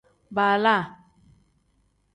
[0.35, 0.75] Baala.